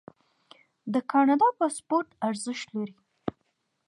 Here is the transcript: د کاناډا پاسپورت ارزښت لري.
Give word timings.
د 0.93 0.95
کاناډا 1.11 1.49
پاسپورت 1.59 2.09
ارزښت 2.27 2.67
لري. 2.77 2.95